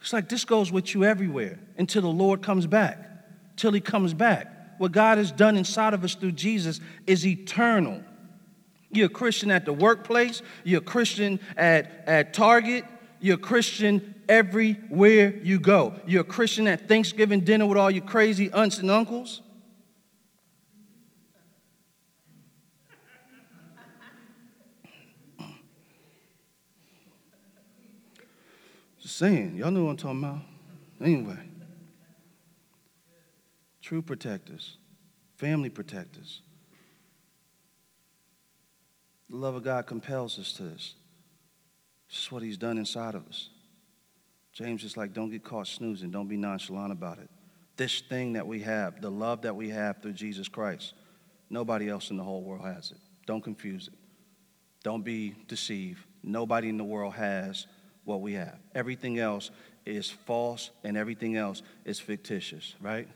[0.00, 2.98] It's like this goes with you everywhere until the Lord comes back,
[3.56, 4.78] till He comes back.
[4.78, 8.02] What God has done inside of us through Jesus is eternal.
[8.90, 12.84] You're a Christian at the workplace, you're a Christian at, at Target,
[13.20, 15.94] you're a Christian everywhere you go.
[16.06, 19.42] You're a Christian at Thanksgiving dinner with all your crazy aunts and uncles.
[29.10, 29.56] Saying.
[29.56, 30.40] Y'all know what I'm talking about.
[31.00, 31.38] Anyway,
[33.80, 34.76] true protectors,
[35.36, 36.42] family protectors.
[39.30, 40.94] The love of God compels us to this.
[42.08, 43.50] This is what He's done inside of us.
[44.52, 46.10] James is like, don't get caught snoozing.
[46.10, 47.30] Don't be nonchalant about it.
[47.76, 50.94] This thing that we have, the love that we have through Jesus Christ,
[51.48, 52.98] nobody else in the whole world has it.
[53.26, 53.94] Don't confuse it.
[54.82, 56.00] Don't be deceived.
[56.24, 57.66] Nobody in the world has
[58.08, 58.58] what we have.
[58.74, 59.50] Everything else
[59.84, 63.06] is false and everything else is fictitious, right?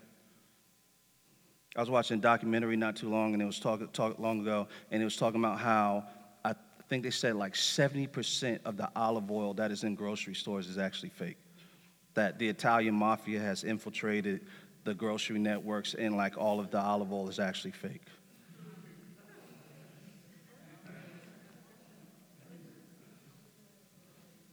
[1.75, 4.69] I was watching a documentary not too long, and it was talking talk long ago,
[4.91, 6.05] and it was talking about how
[6.45, 6.55] I
[6.89, 10.77] think they said like 70% of the olive oil that is in grocery stores is
[10.77, 11.39] actually fake.
[12.13, 14.47] That the Italian mafia has infiltrated
[14.85, 18.03] the grocery networks, and like all of the olive oil is actually fake.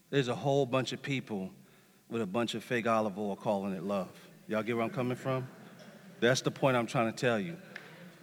[0.10, 1.52] There's a whole bunch of people
[2.10, 4.10] with a bunch of fake olive oil calling it love.
[4.48, 5.48] Y'all get where I'm coming from?
[6.20, 7.56] That's the point I'm trying to tell you.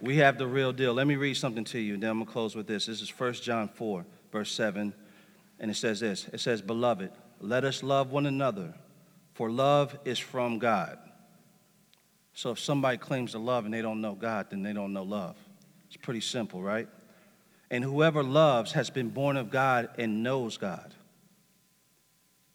[0.01, 0.93] We have the real deal.
[0.93, 2.85] Let me read something to you, and then I'm going to close with this.
[2.85, 4.93] This is 1 John 4, verse 7,
[5.59, 8.73] and it says this It says, Beloved, let us love one another,
[9.33, 10.99] for love is from God.
[12.33, 15.03] So if somebody claims to love and they don't know God, then they don't know
[15.03, 15.35] love.
[15.87, 16.87] It's pretty simple, right?
[17.71, 20.93] And whoever loves has been born of God and knows God.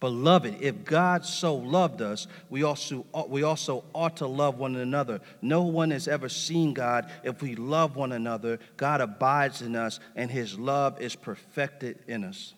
[0.00, 5.20] Beloved, if God so loved us, we also, we also ought to love one another.
[5.42, 7.10] No one has ever seen God.
[7.24, 12.24] If we love one another, God abides in us, and his love is perfected in
[12.24, 12.54] us.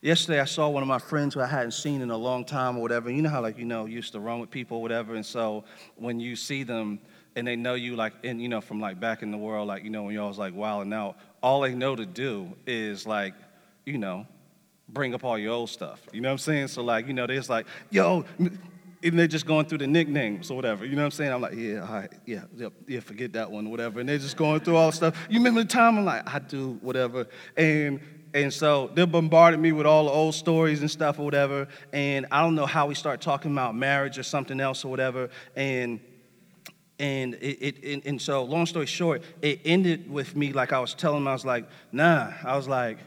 [0.00, 2.76] Yesterday, I saw one of my friends who I hadn't seen in a long time
[2.76, 3.08] or whatever.
[3.08, 5.14] You know how, like, you know, used to run with people or whatever.
[5.14, 5.62] And so
[5.94, 6.98] when you see them
[7.36, 9.84] and they know you, like, and, you know, from like back in the world, like,
[9.84, 13.34] you know, when y'all was like wilding out, all they know to do is like,
[13.86, 14.26] you know,
[14.92, 16.00] bring up all your old stuff.
[16.12, 16.68] You know what I'm saying?
[16.68, 20.50] So like, you know, they're just like, yo, and they're just going through the nicknames
[20.50, 20.84] or whatever.
[20.84, 21.32] You know what I'm saying?
[21.32, 24.00] I'm like, yeah, all right, yeah, yeah, yeah, forget that one, whatever.
[24.00, 25.26] And they're just going through all the stuff.
[25.28, 25.98] You remember the time?
[25.98, 27.26] I'm like, I do, whatever.
[27.56, 28.00] And
[28.34, 31.68] and so they bombarded me with all the old stories and stuff or whatever.
[31.92, 35.28] And I don't know how we start talking about marriage or something else or whatever.
[35.54, 36.00] And
[36.98, 40.94] and it, it and so long story short, it ended with me like I was
[40.94, 42.32] telling them, I was like, nah.
[42.44, 42.98] I was like,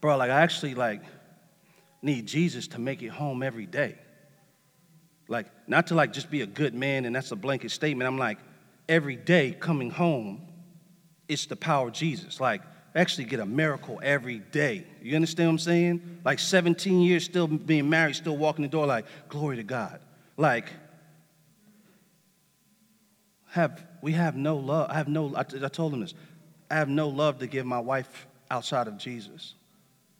[0.00, 1.02] bro, like I actually like
[2.02, 3.96] need Jesus to make it home every day.
[5.28, 8.06] Like, not to like just be a good man and that's a blanket statement.
[8.06, 8.38] I'm like,
[8.88, 10.42] every day coming home,
[11.28, 12.40] it's the power of Jesus.
[12.40, 12.62] Like,
[12.94, 14.84] actually get a miracle every day.
[15.00, 16.20] You understand what I'm saying?
[16.24, 20.00] Like 17 years still being married, still walking the door, like, glory to God.
[20.36, 20.70] Like,
[23.52, 24.90] have we have no love.
[24.90, 26.14] I have no, I, I told him this.
[26.70, 29.54] I have no love to give my wife outside of Jesus.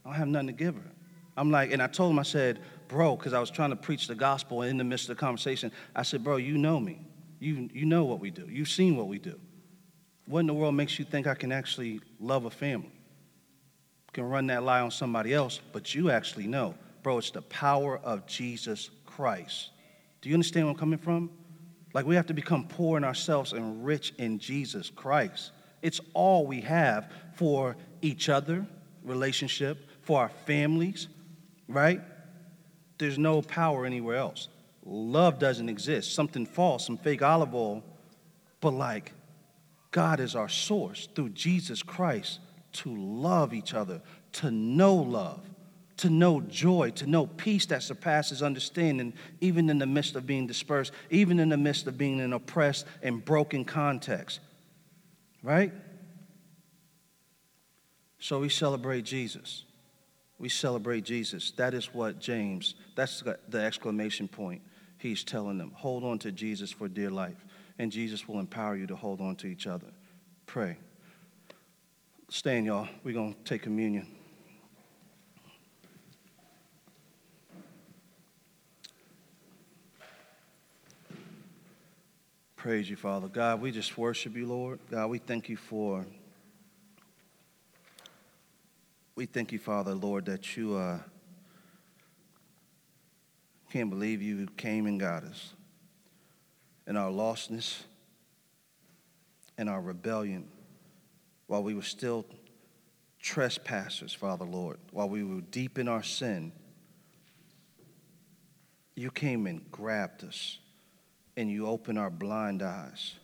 [0.04, 0.91] I don't have nothing to give her.
[1.36, 4.06] I'm like, and I told him, I said, bro, because I was trying to preach
[4.06, 5.72] the gospel in the midst of the conversation.
[5.96, 7.00] I said, bro, you know me.
[7.38, 8.46] You, you know what we do.
[8.48, 9.38] You've seen what we do.
[10.26, 12.92] What in the world makes you think I can actually love a family?
[14.12, 16.74] Can run that lie on somebody else, but you actually know.
[17.02, 19.70] Bro, it's the power of Jesus Christ.
[20.20, 21.30] Do you understand where I'm coming from?
[21.94, 25.50] Like we have to become poor in ourselves and rich in Jesus Christ.
[25.80, 28.66] It's all we have for each other,
[29.02, 31.08] relationship, for our families,
[31.72, 32.00] right?
[32.98, 34.48] There's no power anywhere else.
[34.84, 36.14] Love doesn't exist.
[36.14, 37.82] Something false, some fake olive oil,
[38.60, 39.12] but like
[39.90, 42.40] God is our source through Jesus Christ
[42.72, 44.00] to love each other,
[44.32, 45.40] to know love,
[45.98, 50.46] to know joy, to know peace that surpasses understanding, even in the midst of being
[50.46, 54.40] dispersed, even in the midst of being in oppressed and broken context.
[55.42, 55.72] Right?
[58.18, 59.64] So we celebrate Jesus
[60.42, 61.52] we celebrate Jesus.
[61.52, 64.60] That is what James, that's the exclamation point
[64.98, 65.70] he's telling them.
[65.76, 67.46] Hold on to Jesus for dear life,
[67.78, 69.86] and Jesus will empower you to hold on to each other.
[70.46, 70.78] Pray.
[72.28, 72.88] Stand, y'all.
[73.04, 74.08] We're going to take communion.
[82.56, 83.28] Praise you, Father.
[83.28, 84.80] God, we just worship you, Lord.
[84.90, 86.04] God, we thank you for
[89.14, 90.98] we thank you, Father, Lord, that you uh,
[93.70, 95.52] can't believe you came and got us.
[96.86, 97.82] In our lostness
[99.58, 100.48] and our rebellion,
[101.46, 102.24] while we were still
[103.20, 106.52] trespassers, Father, Lord, while we were deep in our sin,
[108.96, 110.58] you came and grabbed us
[111.36, 113.14] and you opened our blind eyes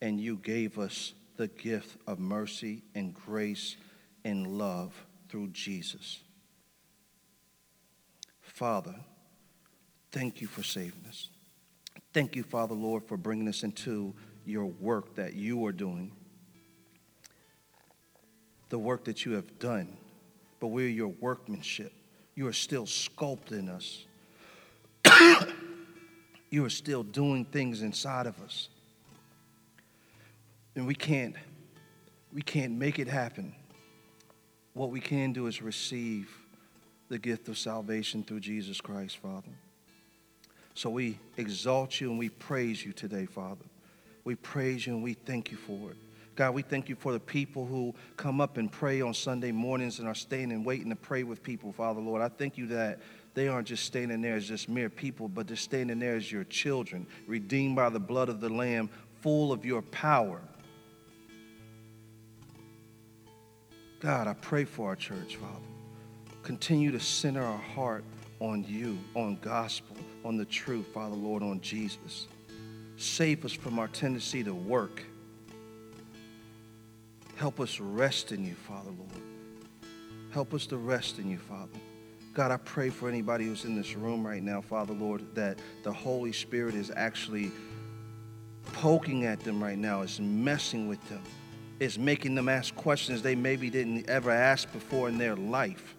[0.00, 3.76] and you gave us the gift of mercy and grace
[4.24, 4.92] and love
[5.28, 6.20] through Jesus.
[8.40, 8.94] Father,
[10.10, 11.28] thank you for saving us.
[12.12, 14.14] Thank you, Father, Lord, for bringing us into
[14.44, 16.10] your work that you are doing,
[18.70, 19.96] the work that you have done.
[20.60, 21.92] But we're your workmanship.
[22.34, 24.04] You are still sculpting us.
[26.50, 28.68] you are still doing things inside of us.
[30.74, 31.34] And we can't
[32.32, 33.54] we can't make it happen
[34.78, 36.30] what we can do is receive
[37.08, 39.50] the gift of salvation through Jesus Christ, Father.
[40.74, 43.64] So we exalt you and we praise you today, Father.
[44.22, 45.96] We praise you and we thank you for it.
[46.36, 49.98] God, we thank you for the people who come up and pray on Sunday mornings
[49.98, 52.22] and are staying and waiting to pray with people, Father Lord.
[52.22, 53.00] I thank you that
[53.34, 56.44] they aren't just standing there as just mere people, but they're standing there as your
[56.44, 58.88] children, redeemed by the blood of the Lamb,
[59.20, 60.40] full of your power.
[64.00, 65.54] God, I pray for our church, Father.
[66.42, 68.04] Continue to center our heart
[68.40, 72.28] on you, on gospel, on the truth, Father Lord, on Jesus.
[72.96, 75.02] Save us from our tendency to work.
[77.36, 79.22] Help us rest in you, Father Lord.
[80.30, 81.78] Help us to rest in you, Father.
[82.34, 85.92] God, I pray for anybody who's in this room right now, Father Lord, that the
[85.92, 87.50] Holy Spirit is actually
[88.74, 91.22] poking at them right now, is messing with them,
[91.80, 95.94] is making them ask questions they maybe didn't ever ask before in their life.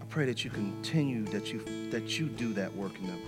[0.00, 1.60] I pray that you continue, that you
[1.90, 3.20] that you do that work in them.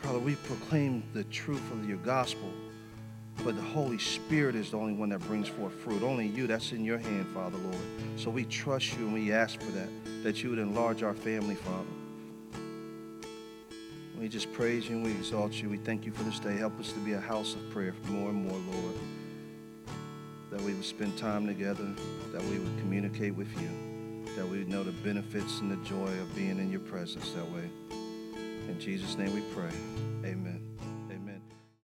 [0.00, 2.50] Father, we proclaim the truth of your gospel,
[3.44, 6.02] but the Holy Spirit is the only one that brings forth fruit.
[6.02, 7.76] Only you, that's in your hand, Father, Lord.
[8.16, 9.88] So we trust you and we ask for that,
[10.22, 12.01] that you would enlarge our family, Father.
[14.22, 15.68] We just praise you and we exalt you.
[15.68, 16.56] We thank you for this day.
[16.56, 18.94] Help us to be a house of prayer for more and more, Lord.
[20.52, 21.88] That we would spend time together,
[22.32, 26.06] that we would communicate with you, that we would know the benefits and the joy
[26.06, 27.68] of being in your presence that way.
[28.68, 29.72] In Jesus' name we pray.
[30.24, 30.51] Amen.